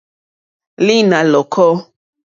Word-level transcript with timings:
Lǐnà 0.85 1.19
lɔ̀kɔ́. 1.31 1.71